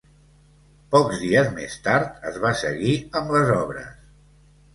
Pocs 0.95 1.19
dies 1.23 1.51
més 1.57 1.75
tard 1.89 2.25
es 2.31 2.41
va 2.47 2.55
seguir 2.63 2.95
amb 3.21 3.37
les 3.37 3.53
obres. 3.59 3.95